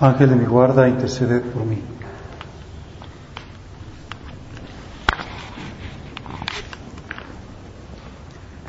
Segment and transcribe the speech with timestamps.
[0.00, 1.82] Ángel de mi guarda, interceded por mí.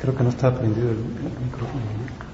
[0.00, 1.84] Creo que no está prendido el, el micrófono.
[1.84, 2.30] ¿no?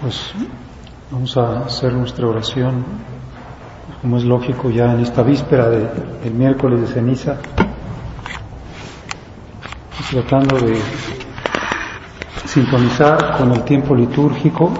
[0.00, 0.34] Pues
[1.36, 2.84] a hacer nuestra oración,
[4.02, 5.88] como es lógico ya en esta víspera de-
[6.24, 7.36] del miércoles de ceniza,
[10.10, 10.76] tratando de
[12.44, 14.70] sintonizar con el tiempo litúrgico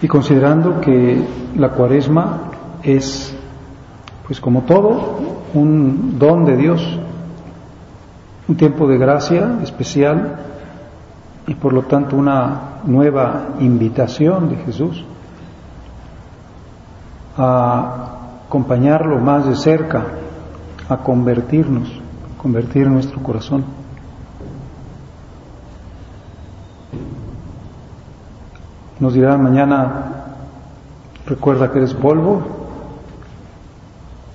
[0.00, 1.20] y considerando que
[1.56, 2.50] la cuaresma
[2.82, 3.34] es,
[4.26, 5.18] pues como todo,
[5.54, 6.98] un don de Dios,
[8.46, 10.38] un tiempo de gracia especial
[11.48, 15.02] y por lo tanto una nueva invitación de Jesús
[17.38, 20.04] a acompañarlo más de cerca,
[20.90, 21.88] a convertirnos,
[22.36, 23.64] convertir nuestro corazón.
[29.00, 30.34] Nos dirá mañana,
[31.24, 32.42] recuerda que eres polvo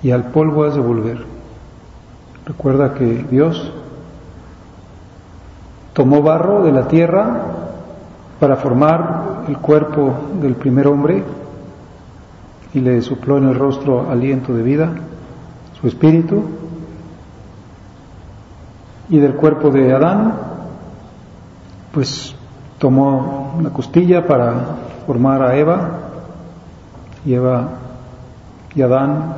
[0.02, 1.24] y al polvo has de volver.
[2.44, 3.72] Recuerda que Dios
[5.94, 7.42] tomó barro de la tierra
[8.38, 10.12] para formar el cuerpo
[10.42, 11.22] del primer hombre
[12.74, 14.92] y le sopló en el rostro aliento de vida,
[15.80, 16.42] su espíritu,
[19.08, 20.34] y del cuerpo de Adán,
[21.92, 22.34] pues
[22.78, 24.54] tomó una costilla para
[25.06, 25.90] formar a Eva,
[27.24, 27.68] y Eva
[28.74, 29.36] y Adán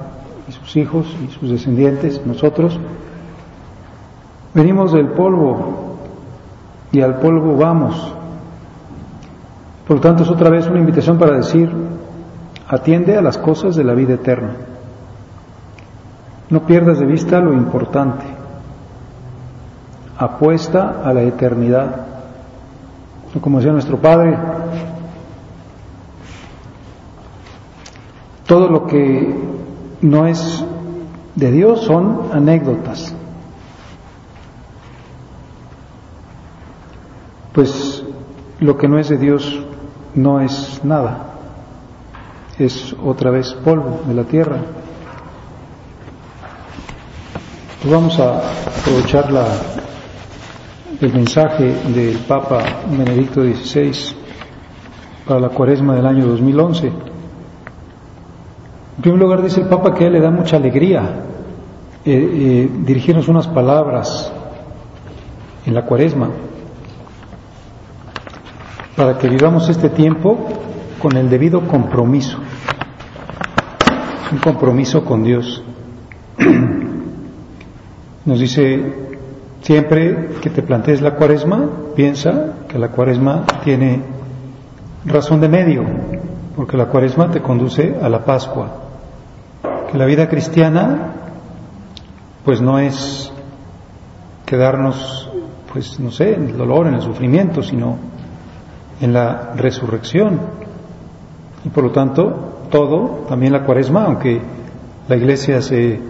[0.49, 2.81] y sus hijos y sus descendientes, nosotros,
[4.55, 5.86] venimos del polvo
[6.93, 8.15] y al polvo vamos.
[9.87, 11.71] Por lo tanto, es otra vez una invitación para decir,
[12.69, 14.51] atiende a las cosas de la vida eterna.
[16.51, 18.25] No pierdas de vista lo importante.
[20.19, 22.07] Apuesta a la eternidad.
[23.41, 24.39] Como decía nuestro Padre,
[28.47, 29.35] todo lo que
[30.03, 30.65] no es
[31.35, 33.16] de Dios son anécdotas.
[37.57, 38.05] Pues
[38.61, 39.59] lo que no es de Dios
[40.15, 41.37] no es nada,
[42.59, 44.59] es otra vez polvo de la tierra.
[47.81, 48.43] Pues vamos a
[48.79, 49.47] aprovechar la,
[51.01, 54.15] el mensaje del Papa Benedicto XVI
[55.27, 56.89] para la cuaresma del año 2011.
[56.89, 56.93] En
[59.01, 61.25] primer lugar dice el Papa que a él le da mucha alegría
[62.05, 64.31] eh, eh, dirigirnos unas palabras
[65.65, 66.29] en la cuaresma
[68.97, 70.39] para que vivamos este tiempo
[71.01, 72.39] con el debido compromiso.
[74.33, 75.63] Un compromiso con Dios.
[78.25, 78.95] Nos dice,
[79.61, 84.03] siempre que te plantees la cuaresma, piensa que la cuaresma tiene
[85.05, 85.85] razón de medio,
[86.57, 88.83] porque la cuaresma te conduce a la Pascua.
[89.93, 91.13] Que la vida cristiana,
[92.45, 93.31] pues no es
[94.47, 95.31] quedarnos,
[95.73, 98.16] pues no sé, en el dolor, en el sufrimiento, sino
[99.01, 100.41] en la resurrección.
[101.65, 104.41] Y por lo tanto, todo, también la cuaresma, aunque
[105.09, 106.01] la iglesia se,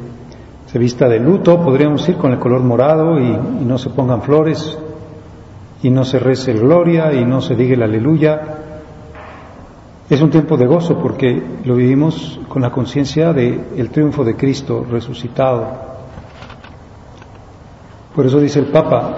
[0.66, 4.78] se vista de luto, podríamos ir con el color morado y, no se pongan flores,
[5.82, 8.40] y no se rece gloria, y no se diga el aleluya.
[10.08, 14.86] Es un tiempo de gozo porque lo vivimos con la conciencia del triunfo de Cristo
[14.88, 15.86] resucitado.
[18.14, 19.16] Por eso dice el Papa,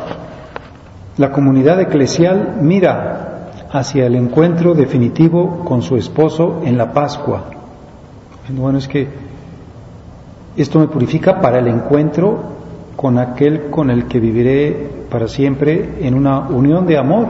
[1.19, 3.28] la comunidad eclesial mira
[3.71, 7.45] hacia el encuentro definitivo con su esposo en la Pascua.
[8.49, 9.09] Bueno, es que
[10.57, 12.39] esto me purifica para el encuentro
[12.97, 17.27] con aquel con el que viviré para siempre en una unión de amor.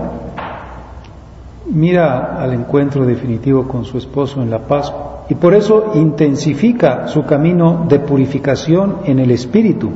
[1.71, 5.09] Mira al encuentro definitivo con su esposo en la Pascua.
[5.31, 9.91] y por eso intensifica su camino de purificación en el espíritu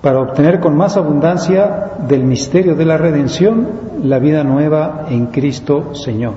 [0.00, 3.68] para obtener con más abundancia del misterio de la redención
[4.02, 6.34] la vida nueva en Cristo Señor.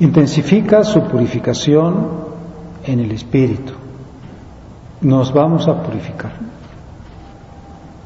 [0.00, 2.08] Intensifica su purificación
[2.84, 3.72] en el espíritu.
[5.02, 6.32] Nos vamos a purificar.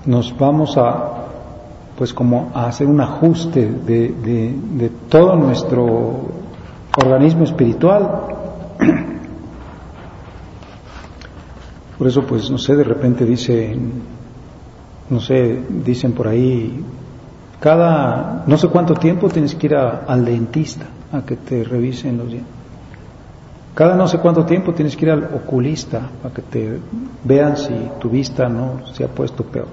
[0.07, 1.25] Nos vamos a
[1.97, 6.21] pues como a hacer un ajuste de, todo nuestro
[6.97, 8.23] organismo espiritual.
[11.99, 14.03] Por eso, pues, no sé, de repente dicen,
[15.11, 16.83] no sé, dicen por ahí,
[17.61, 22.29] cada no sé cuánto tiempo tienes que ir al dentista a que te revisen los
[22.29, 22.53] dientes.
[23.75, 26.79] Cada no sé cuánto tiempo tienes que ir al oculista a que te
[27.25, 29.67] vean si tu vista no se ha puesto peor.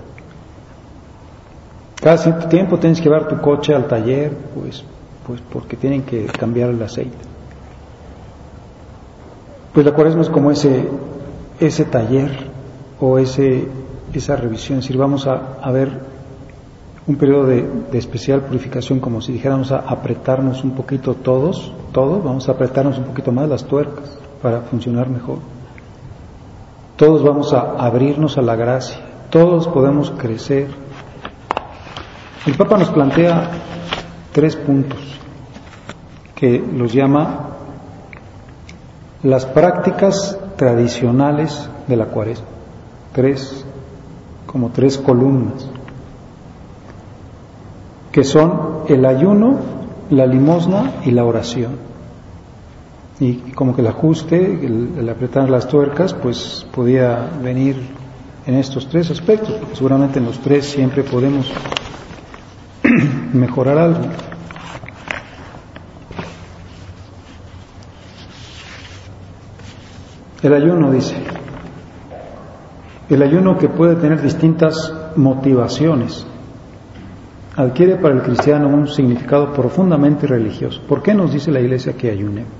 [2.01, 4.83] Cada cierto tiempo tienes que llevar tu coche al taller, pues,
[5.27, 7.17] pues porque tienen que cambiar el aceite.
[9.71, 10.87] Pues la cuaresma es como ese,
[11.59, 12.31] ese taller
[12.99, 13.67] o ese,
[14.19, 15.89] esa revisión, es decir, vamos a, ver
[17.07, 22.23] un periodo de, de, especial purificación, como si dijéramos a apretarnos un poquito todos, todos,
[22.23, 25.39] vamos a apretarnos un poquito más las tuercas para funcionar mejor.
[26.95, 28.97] Todos vamos a abrirnos a la gracia,
[29.29, 30.67] todos podemos crecer
[32.43, 33.51] el Papa nos plantea
[34.31, 34.97] tres puntos
[36.33, 37.49] que los llama
[39.21, 42.47] las prácticas tradicionales de la cuaresma.
[43.13, 43.63] Tres,
[44.51, 45.65] como tres columnas,
[48.11, 49.59] que son el ayuno,
[50.09, 51.77] la limosna y la oración.
[53.19, 57.77] Y como que el ajuste, el, apretar las tuercas, pues podía venir
[58.45, 61.49] en estos tres aspectos, porque seguramente en los tres siempre podemos
[63.33, 64.01] mejorar algo.
[70.41, 71.15] El ayuno dice,
[73.13, 76.25] el ayuno que puede tener distintas motivaciones,
[77.55, 80.81] adquiere para el cristiano un significado profundamente religioso.
[80.87, 82.51] ¿Por qué nos dice la iglesia que ayunemos?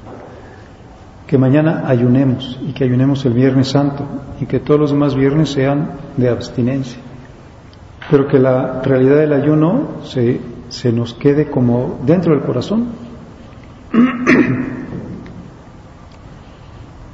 [1.28, 4.04] Que mañana ayunemos y que ayunemos el Viernes Santo
[4.42, 7.00] y que todos los demás viernes sean de abstinencia.
[8.10, 12.88] Pero que la realidad del ayuno se se nos quede como dentro del corazón.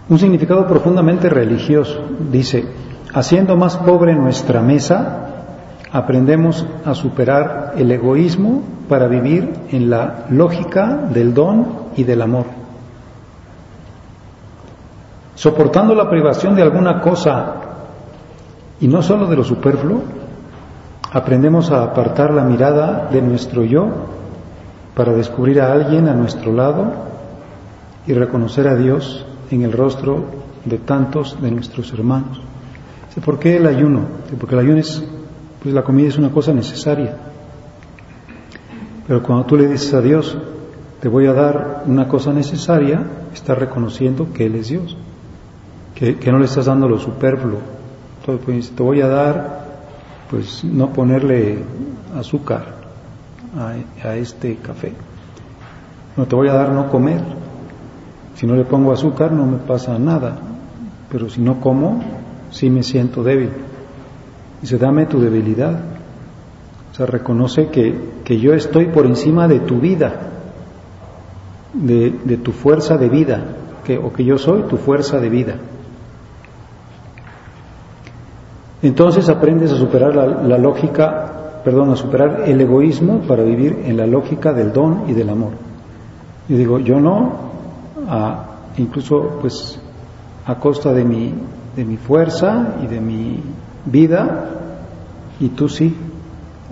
[0.10, 2.01] Un significado profundamente religioso.
[2.31, 2.63] Dice,
[3.18, 5.28] haciendo más pobre nuestra mesa,
[5.92, 12.46] aprendemos a superar el egoísmo para vivir en la lógica del don y del amor.
[15.36, 17.56] Soportando la privación de alguna cosa
[18.80, 20.02] y no solo de lo superfluo,
[21.12, 23.88] Aprendemos a apartar la mirada de nuestro yo
[24.94, 26.92] para descubrir a alguien a nuestro lado
[28.06, 30.25] y reconocer a Dios en el rostro
[30.66, 32.42] de tantos de nuestros hermanos.
[33.24, 34.02] ¿Por qué el ayuno?
[34.40, 35.04] Porque el ayuno es,
[35.62, 37.18] pues la comida es una cosa necesaria.
[39.08, 40.38] Pero cuando tú le dices a Dios,
[41.00, 43.02] te voy a dar una cosa necesaria,
[43.34, 44.98] estás reconociendo que Él es Dios,
[45.96, 47.60] que, no le estás dando lo superfluo.
[48.19, 49.68] Entonces, pues, te voy a dar
[50.30, 51.60] pues no ponerle
[52.18, 52.75] azúcar
[54.04, 54.94] a, este café.
[56.16, 57.22] No te voy a dar no comer.
[58.36, 60.38] Si no le pongo azúcar no me pasa nada,
[61.10, 62.04] pero si no como,
[62.49, 63.49] sí me siento débil.
[64.61, 65.80] Dice, dame tu debilidad.
[66.92, 70.13] O sea, reconoce que, que yo estoy por encima de tu vida,
[71.73, 73.44] de, de tu fuerza de vida,
[73.83, 75.56] que, o que yo soy tu fuerza de vida.
[78.81, 84.06] Entonces aprendes a superar la, lógica, perdón, a superar el egoísmo para vivir en la
[84.06, 85.51] lógica del don y del amor.
[86.47, 87.31] Y digo, yo no,
[88.77, 89.80] incluso pues
[90.45, 91.33] a costa de mi,
[91.78, 93.40] de mi fuerza y de mi
[93.86, 94.50] vida,
[95.40, 95.96] y tú sí,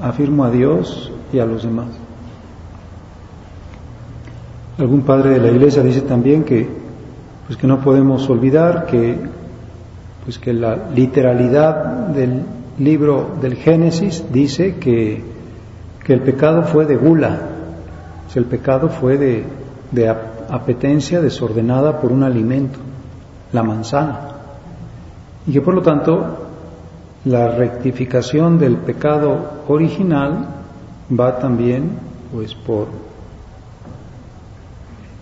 [0.02, 1.88] afirmo a Dios y a los demás.
[4.78, 6.68] Algún padre de la iglesia dice también que,
[7.46, 9.18] pues que no podemos olvidar que
[10.26, 12.42] pues que la literalidad del
[12.80, 15.24] libro del Génesis dice que,
[16.04, 17.42] que el pecado fue de gula,
[18.34, 19.46] el pecado fue de,
[19.92, 22.80] de apetencia desordenada por un alimento,
[23.54, 24.35] la manzana,
[25.48, 26.46] y que por lo tanto
[27.26, 30.48] la rectificación del pecado original
[31.18, 31.98] va también
[32.34, 32.88] pues por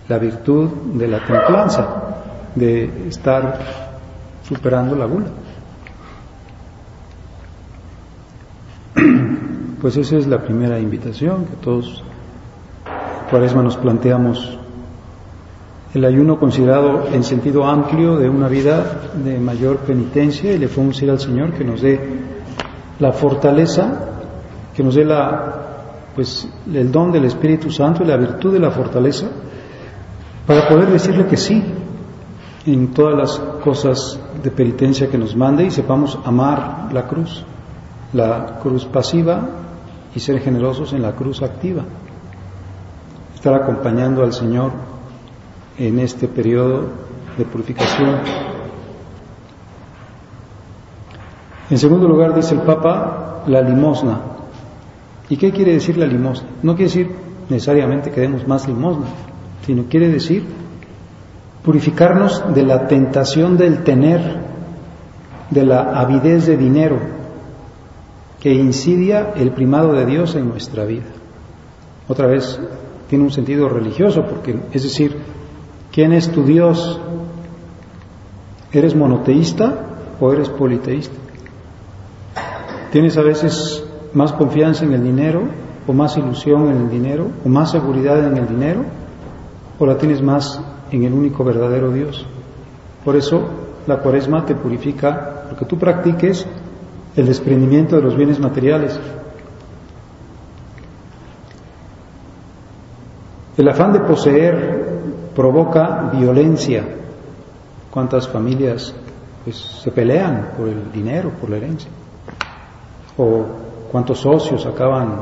[0.08, 1.88] la virtud de la templanza,
[2.56, 3.60] de estar
[4.44, 5.28] superando la gula.
[9.82, 12.04] Pues esa es la primera invitación que todos
[13.30, 14.60] Cuaresma nos planteamos
[15.94, 20.96] el ayuno considerado en sentido amplio de una vida de mayor penitencia y le podemos
[20.96, 22.00] decir al Señor que nos dé
[23.00, 24.10] la fortaleza,
[24.76, 25.54] que nos dé la,
[26.16, 29.28] pues, el don del Espíritu Santo y la virtud de la fortaleza
[30.48, 31.64] para poder decirle que sí
[32.66, 37.44] en todas las cosas de penitencia que nos mande y sepamos amar la cruz,
[38.14, 39.48] la cruz pasiva
[40.16, 41.84] y ser generosos en la cruz activa.
[43.36, 44.72] Estar acompañando al Señor
[45.78, 46.90] en este periodo
[47.38, 48.20] de purificación.
[51.70, 54.22] En segundo lugar, dice el Papa, la limosna.
[55.30, 56.50] ¿Y qué quiere decir la limosna?
[56.62, 57.12] No quiere decir
[57.50, 59.08] necesariamente que demos más limosna,
[59.66, 60.44] sino quiere decir
[61.64, 64.22] purificarnos de la tentación del tener,
[65.50, 67.00] de la avidez de dinero,
[68.42, 71.06] que incidia el primado de Dios en nuestra vida.
[72.10, 72.60] Otra vez,
[73.08, 75.16] tiene un sentido religioso, porque es decir,
[75.94, 77.00] ¿quién es tu Dios?
[78.72, 79.76] ¿Eres monoteísta
[80.20, 81.16] o eres politeísta?
[82.92, 85.44] ¿Tienes a veces más confianza en el dinero
[85.88, 88.84] o más ilusión en el dinero o más seguridad en el dinero
[89.80, 90.60] o la tienes más
[90.92, 92.26] en el único verdadero Dios?
[93.06, 93.44] Por eso
[93.86, 96.48] la cuaresma te purifica porque tú practiques
[97.16, 99.00] el desprendimiento de los bienes materiales.
[103.56, 104.83] El afán de poseer
[105.36, 106.84] provoca violencia.
[107.92, 108.94] ¿Cuántas familias
[109.44, 111.90] pues, se pelean por el dinero, por la herencia?
[113.18, 113.46] ¿O
[113.92, 115.16] cuántos socios acaban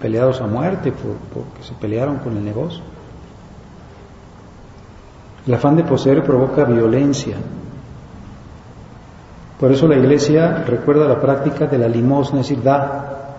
[0.00, 2.82] peleados a muerte por, porque se pelearon con el negocio?
[5.46, 7.36] El afán de poseer provoca violencia.
[9.58, 13.36] Por eso la Iglesia recuerda la práctica de la limosna, es decir, da.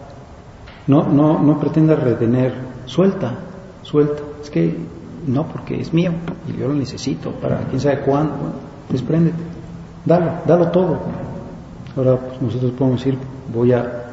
[0.87, 2.53] No, no, no pretenda retener,
[2.85, 3.35] suelta,
[3.83, 4.23] suelta.
[4.41, 4.75] Es que
[5.29, 6.11] no, porque es mío
[6.47, 8.33] y yo lo necesito para quién sabe cuándo.
[8.89, 9.37] despréndete,
[10.05, 10.99] dalo, dalo todo.
[11.95, 13.17] Ahora pues, nosotros podemos decir,
[13.53, 14.05] voy a,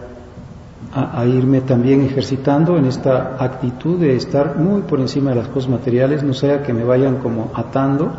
[0.93, 5.71] a, irme también ejercitando en esta actitud de estar muy por encima de las cosas
[5.71, 8.11] materiales, no sea que me vayan como atando.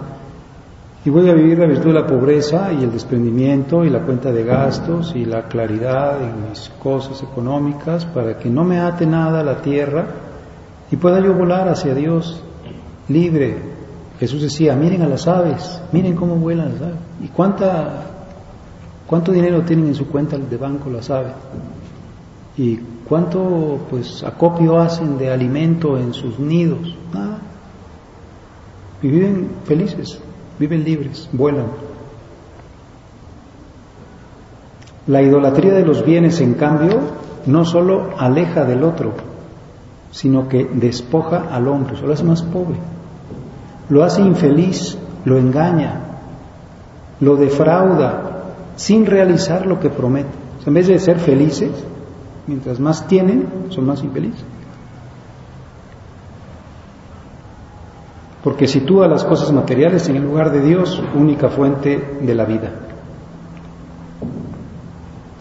[1.06, 4.32] Y voy a vivir la virtud de la pobreza y el desprendimiento y la cuenta
[4.32, 9.42] de gastos y la claridad en mis cosas económicas para que no me ate nada
[9.44, 10.06] la tierra
[10.92, 12.44] y pueda yo volar hacia Dios
[13.10, 13.58] libre.
[14.20, 16.98] Jesús decía, miren a las aves, miren cómo vuelan las aves.
[17.24, 18.04] ¿Y cuánta,
[19.06, 21.34] cuánto dinero tienen en su cuenta de banco las aves?
[22.58, 26.96] ¿Y cuánto pues acopio hacen de alimento en sus nidos?
[27.14, 27.40] Nada.
[29.02, 30.20] Y viven felices,
[30.58, 31.68] viven libres, vuelan.
[35.06, 37.00] La idolatría de los bienes, en cambio,
[37.46, 39.14] no solo aleja del otro,
[40.12, 42.78] sino que despoja al hombre, solo hace más pobre,
[43.89, 46.01] lo hace infeliz, lo engaña,
[47.20, 48.27] lo defrauda,
[48.75, 50.48] sin realizar lo que promete.
[50.65, 51.72] en vez de ser felices,
[52.46, 54.44] mientras más tienen, son más infelices.
[58.44, 62.72] Porque sitúa las cosas materiales en el lugar de Dios, única fuente de la vida.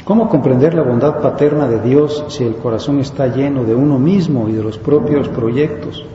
[0.04, 4.48] ¿Cómo comprender la bondad paterna de Dios si el corazón está lleno de uno mismo
[4.48, 6.06] y de los propios proyectos,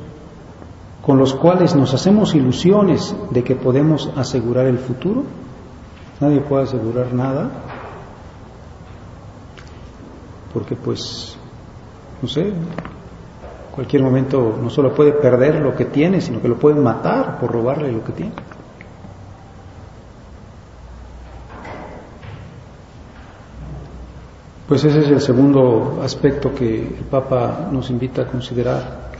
[1.01, 5.23] con los cuales nos hacemos ilusiones de que podemos asegurar el futuro?
[6.19, 7.49] Nadie puede asegurar nada,
[10.53, 11.37] porque pues,
[12.21, 12.53] no sé,
[13.73, 17.51] cualquier momento no solo puede perder lo que tiene, sino que lo pueden matar por
[17.51, 18.33] robarle lo que tiene.
[24.67, 29.10] Pues ese es el segundo aspecto que el Papa nos invita a considerar.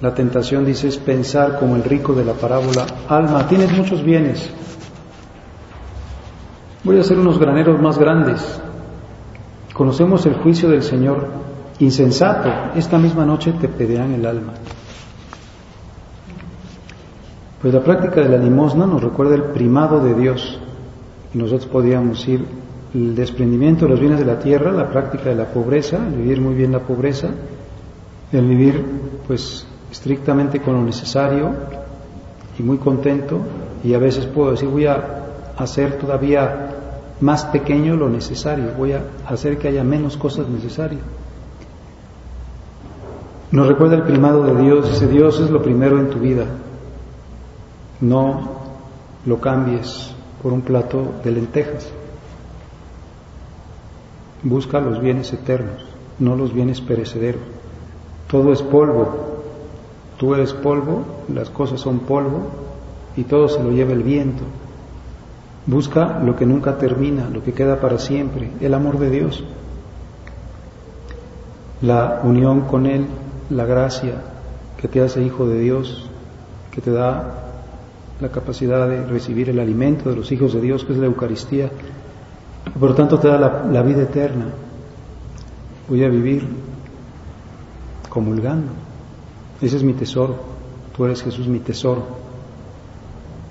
[0.00, 4.50] La tentación, dice, es pensar como el rico de la parábola, alma, tienes muchos bienes,
[6.84, 8.60] voy a hacer unos graneros más grandes.
[9.72, 11.28] Conocemos el juicio del Señor,
[11.80, 14.52] insensato, esta misma noche te pedirán el alma.
[17.60, 20.60] Pues la práctica de la limosna nos recuerda el primado de Dios
[21.34, 22.44] y nosotros podríamos ir
[22.94, 26.40] el desprendimiento de los bienes de la tierra, la práctica de la pobreza, el vivir
[26.40, 27.28] muy bien la pobreza,
[28.30, 28.84] el vivir
[29.26, 31.50] pues estrictamente con lo necesario
[32.58, 33.40] y muy contento
[33.84, 35.24] y a veces puedo decir voy a
[35.56, 36.70] hacer todavía
[37.20, 41.00] más pequeño lo necesario, voy a hacer que haya menos cosas necesarias.
[43.50, 46.44] Nos recuerda el primado de Dios, ese Dios es lo primero en tu vida,
[48.00, 48.50] no
[49.24, 51.88] lo cambies por un plato de lentejas.
[54.42, 55.84] Busca los bienes eternos,
[56.18, 57.42] no los bienes perecederos.
[58.30, 59.35] Todo es polvo.
[60.16, 62.50] Tú eres polvo, las cosas son polvo
[63.16, 64.42] y todo se lo lleva el viento.
[65.66, 69.44] Busca lo que nunca termina, lo que queda para siempre, el amor de Dios,
[71.82, 73.06] la unión con Él,
[73.50, 74.22] la gracia
[74.76, 76.08] que te hace hijo de Dios,
[76.70, 77.42] que te da
[78.20, 81.70] la capacidad de recibir el alimento de los hijos de Dios, que es la Eucaristía,
[82.66, 84.46] y por lo tanto te da la, la vida eterna.
[85.88, 86.46] Voy a vivir
[88.08, 88.68] comulgando.
[89.60, 90.36] Ese es mi tesoro.
[90.96, 92.02] Tú eres Jesús mi tesoro.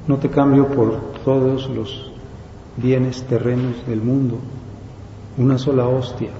[0.07, 2.11] No te cambio por todos los
[2.77, 4.37] bienes terrenos del mundo.
[5.37, 6.31] Una sola hostia.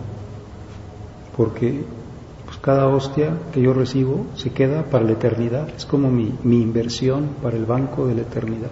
[1.36, 1.84] Porque
[2.46, 5.70] pues cada hostia que yo recibo se queda para la eternidad.
[5.70, 8.72] Es como mi, mi inversión para el banco de la eternidad.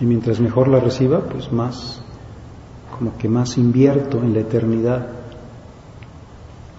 [0.00, 2.02] Y mientras mejor la reciba, pues más,
[2.98, 5.08] como que más invierto en la eternidad.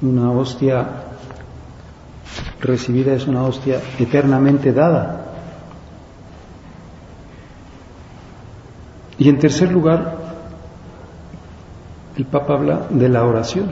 [0.03, 1.06] Una hostia
[2.61, 5.25] recibida es una hostia eternamente dada.
[9.19, 10.17] Y en tercer lugar,
[12.15, 13.71] el Papa habla de la oración.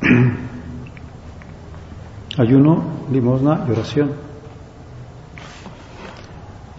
[2.38, 4.12] Ayuno, limosna y oración.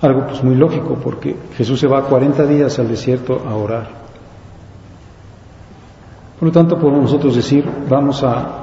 [0.01, 3.89] Algo pues muy lógico porque Jesús se va 40 días al desierto a orar.
[6.39, 8.56] Por lo tanto, podemos nosotros decir, vamos a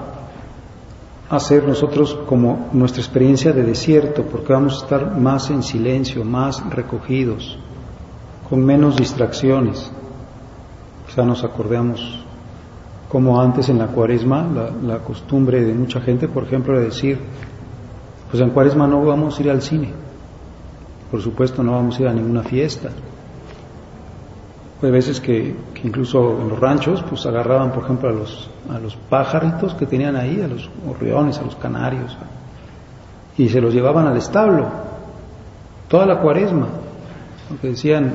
[1.37, 6.63] hacer nosotros como nuestra experiencia de desierto, porque vamos a estar más en silencio, más
[6.71, 7.59] recogidos,
[8.49, 9.91] con menos distracciones.
[11.07, 12.25] Quizá nos acordemos
[13.09, 14.45] como antes en la cuaresma,
[14.83, 17.19] la, costumbre de mucha gente, por ejemplo, de decir,
[18.31, 19.93] pues en cuaresma no vamos a ir al cine,
[21.11, 22.91] por supuesto no vamos a ir a ninguna fiesta,
[24.87, 28.97] hay veces que, incluso en los ranchos pues agarraban, por ejemplo, a los, a los
[28.97, 32.17] pajaritos que tenían ahí, a los gorriones, a los canarios,
[33.37, 34.69] y se los llevaban al establo,
[35.89, 36.67] toda la cuaresma,
[37.49, 38.13] porque decían,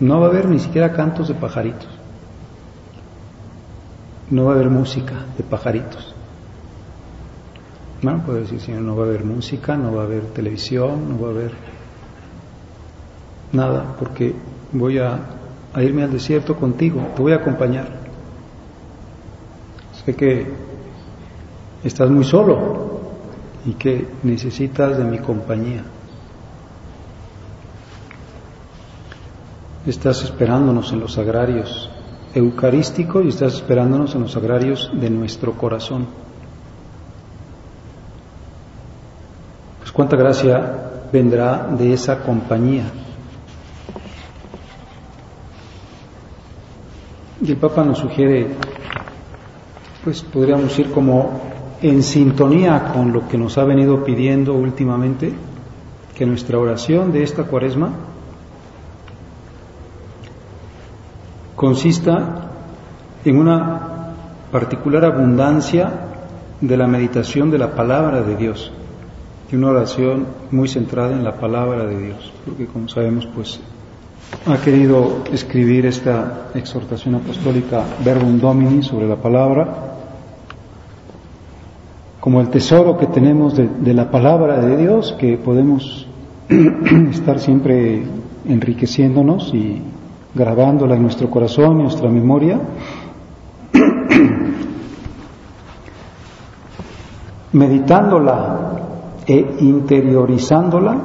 [0.00, 1.88] no va a haber ni siquiera cantos de pajaritos,
[4.30, 6.14] no va a haber música de pajaritos.
[8.02, 11.20] Bueno, puede decir, Señor, no va a haber música, no va a haber televisión, no
[11.20, 11.52] va a haber
[13.52, 14.34] nada, porque
[14.72, 15.37] voy a
[15.74, 17.88] a irme al desierto contigo, te voy a acompañar.
[20.04, 20.46] Sé que
[21.84, 23.00] estás muy solo
[23.66, 25.84] y que necesitas de mi compañía.
[29.86, 31.90] Estás esperándonos en los agrarios
[32.34, 36.06] eucarísticos y estás esperándonos en los agrarios de nuestro corazón.
[39.80, 42.84] Pues cuánta gracia vendrá de esa compañía.
[47.40, 48.48] Y el Papa nos sugiere,
[50.02, 51.40] pues podríamos ir como
[51.80, 55.32] en sintonía con lo que nos ha venido pidiendo últimamente,
[56.16, 57.92] que nuestra oración de esta cuaresma
[61.54, 62.50] consista
[63.24, 64.14] en una
[64.50, 65.92] particular abundancia
[66.60, 68.72] de la meditación de la palabra de Dios,
[69.50, 73.60] y una oración muy centrada en la palabra de Dios, porque como sabemos, pues
[74.46, 79.88] ha querido escribir esta exhortación apostólica Verbum Domini sobre la palabra
[82.20, 86.06] como el tesoro que tenemos de, la palabra de Dios, que podemos
[87.10, 88.02] estar siempre
[88.46, 89.80] enriqueciéndonos y
[90.34, 92.60] grabándola en nuestro corazón, en nuestra memoria,
[97.52, 98.72] meditándola
[99.26, 100.98] e interiorizándola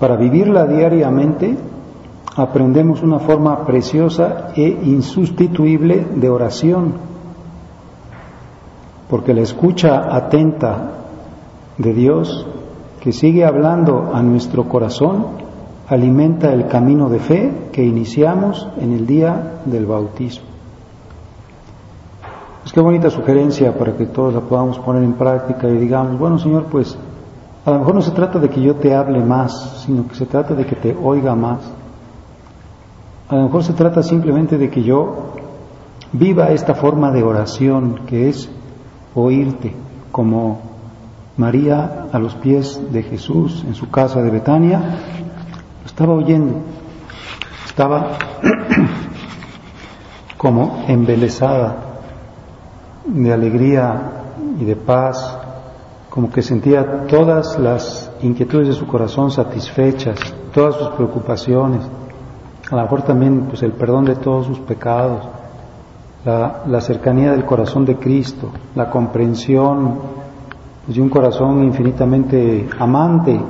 [0.00, 1.54] para vivirla diariamente
[2.42, 6.94] aprendemos una forma preciosa e insustituible de oración,
[9.10, 10.92] porque la escucha atenta
[11.76, 12.46] de Dios,
[13.00, 15.26] que sigue hablando a nuestro corazón,
[15.88, 20.46] alimenta el camino de fe que iniciamos en el día del bautismo.
[22.64, 26.38] Es qué bonita sugerencia para que todos la podamos poner en práctica y digamos, bueno
[26.38, 26.96] Señor, pues
[27.66, 30.24] a lo mejor no se trata de que yo te hable más, sino que se
[30.24, 31.79] trata de que te oiga más
[33.30, 35.34] a lo mejor se trata simplemente de que yo
[36.12, 38.50] viva esta forma de oración que es
[39.14, 39.72] oírte,
[40.10, 40.60] como
[41.36, 44.80] María a los pies de Jesús en su casa de Betania,
[45.80, 46.56] lo estaba oyendo,
[47.64, 48.18] estaba
[50.36, 51.76] como embelesada
[53.06, 54.10] de alegría
[54.60, 55.38] y de paz,
[56.08, 60.18] como que sentía todas las inquietudes de su corazón satisfechas,
[60.52, 61.82] todas sus preocupaciones
[62.70, 65.28] a lo mejor también pues el perdón de todos sus pecados,
[66.24, 69.98] la, cercanía del corazón de Cristo, la comprensión
[70.84, 73.40] pues, de un corazón infinitamente amante.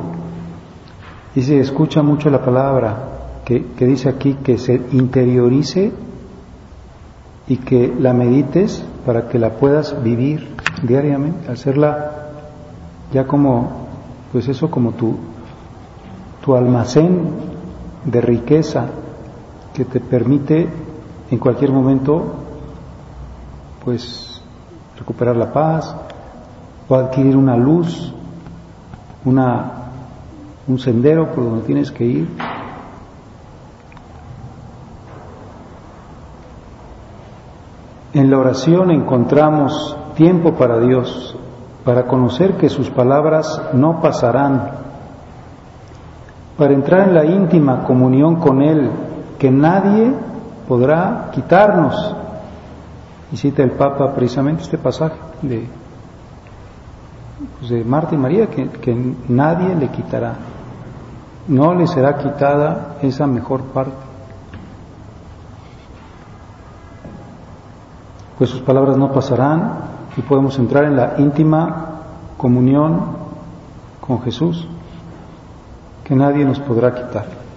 [1.35, 2.97] Dice, escucha mucho la palabra
[3.45, 5.93] que, que dice aquí que se interiorice
[7.47, 10.49] y que la medites para que la puedas vivir
[10.83, 12.13] diariamente, hacerla
[13.13, 13.89] ya como,
[14.33, 15.17] pues eso como tu,
[16.43, 17.29] tu almacén
[18.05, 18.87] de riqueza
[19.75, 20.69] que te permite
[21.31, 22.35] en cualquier momento
[23.85, 24.43] pues
[24.99, 25.95] recuperar la paz
[26.89, 28.13] o adquirir una luz,
[29.25, 29.73] una,
[30.67, 32.29] un sendero por donde tienes que ir.
[38.13, 41.37] En la oración encontramos tiempo para Dios,
[41.85, 44.73] para conocer que sus palabras no pasarán,
[46.59, 48.91] para entrar en la íntima comunión con Él,
[49.41, 50.13] que nadie
[50.69, 52.15] podrá quitarnos.
[53.33, 55.67] Y cita el Papa precisamente este pasaje de,
[57.59, 60.35] pues de Marta y María, que, que nadie le quitará.
[61.49, 63.97] No le será quitada esa mejor parte.
[68.37, 69.73] Pues sus palabras no pasarán
[70.17, 71.87] y podemos entrar en la íntima
[72.37, 73.17] comunión
[74.01, 74.69] con Jesús
[76.05, 77.50] que nadie nos podrá quitar.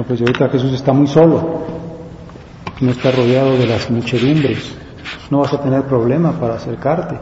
[0.00, 1.60] Ah, pues ahorita Jesús está muy solo,
[2.80, 4.74] no está rodeado de las muchedumbres,
[5.30, 7.18] no vas a tener problema para acercarte.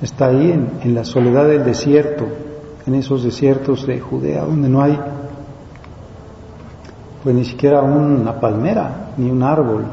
[0.00, 2.26] Está ahí en, en la soledad del desierto,
[2.86, 4.98] en esos desiertos de Judea, donde no hay
[7.22, 9.84] pues ni siquiera una palmera, ni un árbol,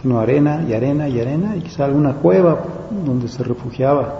[0.00, 2.58] sino arena y arena y arena, y quizá alguna cueva
[3.04, 4.14] donde se refugiaba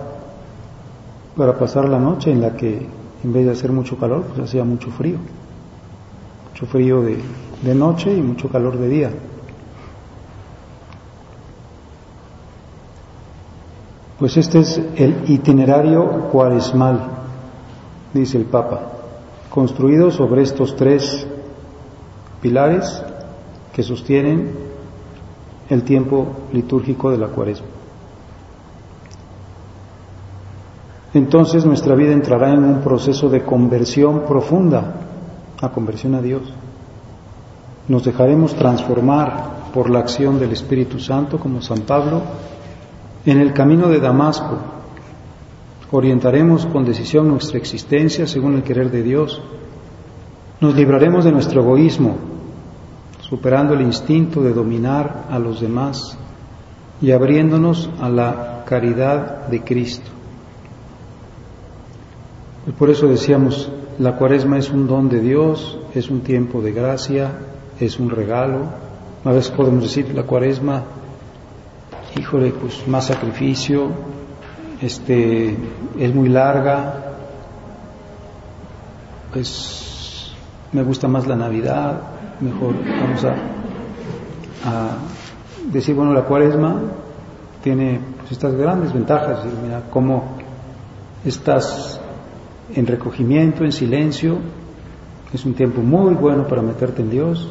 [1.38, 2.86] para pasar la noche en la que
[3.24, 5.16] en vez de hacer mucho calor, pues hacía mucho frío.
[6.52, 7.18] Mucho frío de,
[7.62, 9.10] de noche y mucho calor de día.
[14.18, 17.00] Pues este es el itinerario cuaresmal,
[18.12, 18.82] dice el Papa,
[19.50, 21.26] construido sobre estos tres
[22.40, 23.02] pilares
[23.72, 24.52] que sostienen
[25.70, 27.66] el tiempo litúrgico de la cuaresma.
[31.14, 34.94] entonces nuestra vida entrará en un proceso de conversión profunda,
[35.62, 36.42] a conversión a Dios.
[37.88, 42.20] Nos dejaremos transformar por la acción del Espíritu Santo, como San Pablo,
[43.24, 44.58] en el camino de Damasco.
[45.90, 49.40] Orientaremos con decisión nuestra existencia según el querer de Dios.
[50.60, 52.16] Nos libraremos de nuestro egoísmo,
[53.20, 56.18] superando el instinto de dominar a los demás
[57.00, 60.10] y abriéndonos a la caridad de Cristo.
[62.66, 63.70] Y por eso decíamos,
[64.02, 67.30] la cuaresma es un don de Dios, es un tiempo de gracia,
[67.78, 68.64] es un regalo.
[69.24, 70.82] A veces podemos decir, la cuaresma,
[72.18, 73.90] híjole, pues más sacrificio,
[74.80, 75.56] este,
[76.00, 77.12] es muy larga,
[79.32, 80.32] pues
[80.72, 82.00] me gusta más la Navidad,
[82.40, 84.96] mejor vamos a,
[85.70, 86.74] decir, bueno, la cuaresma
[87.62, 90.24] tiene pues, estas grandes ventajas, mira, cómo
[91.24, 92.01] estas
[92.74, 94.38] en recogimiento, en silencio.
[95.32, 97.48] Es un tiempo muy bueno para meterte en Dios.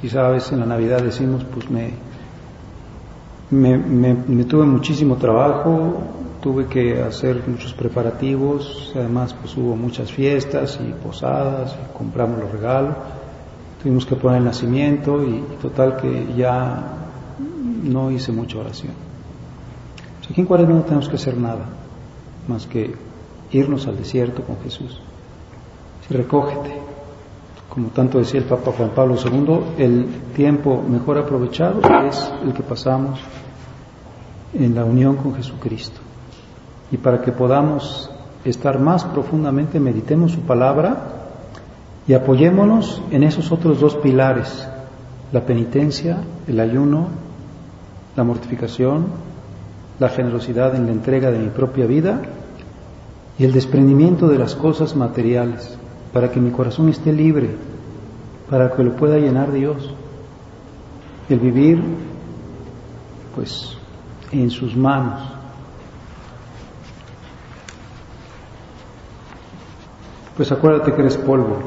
[0.00, 1.92] Quizá a veces en la Navidad decimos, pues me,
[3.52, 5.94] me, tuve muchísimo trabajo,
[6.40, 12.50] tuve que hacer muchos preparativos, además pues hubo muchas fiestas y posadas, y compramos los
[12.50, 12.96] regalos,
[13.82, 16.82] tuvimos que poner el nacimiento y, total que ya
[17.82, 18.92] no hice mucha oración.
[20.28, 21.66] aquí en Cuaresma no tenemos que hacer nada
[22.48, 22.94] más que
[23.52, 25.00] irnos al desierto con Jesús.
[26.06, 26.80] Si recógete,
[27.68, 32.62] como tanto decía el Papa Juan Pablo II, el tiempo mejor aprovechado es el que
[32.62, 33.20] pasamos
[34.54, 36.00] en la unión con Jesucristo.
[36.90, 38.10] Y para que podamos
[38.44, 41.30] estar más profundamente, meditemos su palabra
[42.06, 44.68] y apoyémonos en esos otros dos pilares,
[45.32, 47.06] la penitencia, el ayuno,
[48.16, 49.06] la mortificación,
[49.98, 52.20] la generosidad en la entrega de mi propia vida
[53.42, 55.76] y el desprendimiento de las cosas materiales,
[56.12, 57.56] para que mi corazón esté libre,
[58.48, 59.92] para que lo pueda llenar Dios.
[61.28, 61.82] El vivir,
[63.34, 63.76] pues,
[64.30, 65.22] en sus manos.
[70.36, 71.58] Pues acuérdate que eres polvo.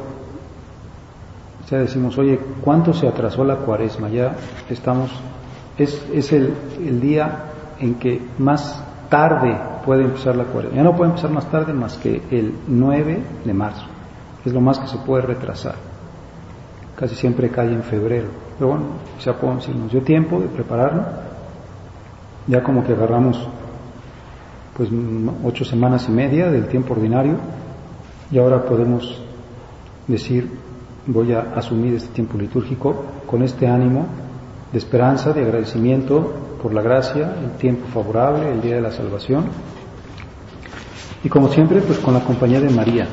[1.70, 4.08] Ya decimos, oye, ¿cuánto se atrasó la cuaresma?
[4.08, 4.38] Ya
[4.70, 5.12] estamos,
[5.78, 10.78] es, es el, el día en que más tarde puede empezar la cuaresma.
[10.78, 13.86] Ya no puede empezar más tarde más que el 9 de marzo.
[14.44, 15.76] Es lo más que se puede retrasar.
[16.96, 18.28] Casi siempre cae en febrero.
[18.58, 18.86] Pero bueno,
[19.24, 21.04] ya si nos dio tiempo de prepararlo,
[22.48, 23.48] ya como que agarramos
[24.76, 24.90] pues
[25.44, 27.36] ocho semanas y media del tiempo ordinario
[28.30, 29.22] y ahora podemos
[30.08, 30.52] decir
[31.08, 34.06] voy a asumir este tiempo litúrgico con este ánimo
[34.72, 36.34] de esperanza, de agradecimiento
[36.66, 39.46] por la gracia, el tiempo favorable, el día de la salvación
[41.24, 43.08] y como siempre pues con la compañía de María.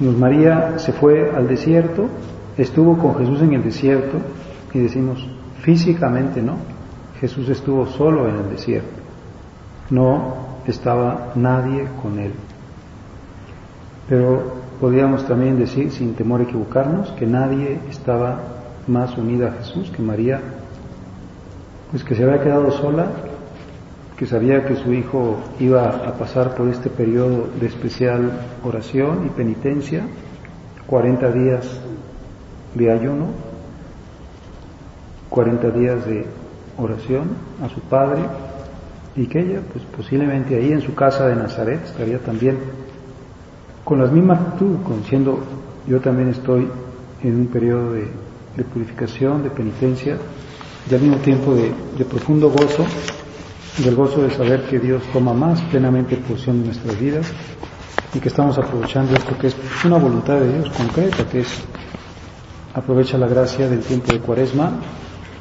[0.00, 2.08] María se fue al desierto,
[2.56, 4.16] estuvo con Jesús en el desierto
[4.72, 5.28] y decimos
[5.60, 6.56] físicamente no,
[7.20, 9.02] Jesús estuvo solo en el desierto,
[9.90, 12.32] no estaba nadie con él.
[14.08, 18.40] Pero podríamos también decir, sin temor a equivocarnos, que nadie estaba
[18.86, 20.40] más unida a Jesús que María,
[21.90, 23.06] pues que se había quedado sola,
[24.16, 28.32] que sabía que su hijo iba a pasar por este periodo de especial
[28.64, 30.02] oración y penitencia,
[30.86, 31.80] 40 días
[32.74, 33.26] de ayuno,
[35.30, 36.26] 40 días de
[36.78, 37.28] oración
[37.62, 38.22] a su padre
[39.14, 42.58] y que ella, pues posiblemente ahí en su casa de Nazaret estaría también.
[43.84, 44.76] Con la misma actitud,
[45.08, 45.40] siendo
[45.86, 46.68] yo también estoy
[47.22, 50.16] en un periodo de, purificación, de penitencia
[50.90, 52.86] y al mismo tiempo de, profundo gozo,
[53.78, 57.26] del gozo de saber que Dios toma más plenamente posesión de nuestras vidas
[58.14, 61.48] y que estamos aprovechando esto que es una voluntad de Dios concreta, que es
[62.74, 64.72] aprovecha la gracia del tiempo de cuaresma,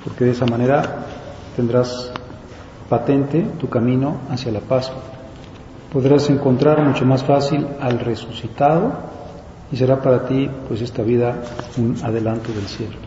[0.03, 1.05] porque de esa manera
[1.55, 2.11] tendrás
[2.89, 4.91] patente tu camino hacia la paz.
[5.91, 8.91] Podrás encontrar mucho más fácil al resucitado
[9.71, 11.41] y será para ti pues esta vida
[11.77, 13.06] un adelanto del cielo.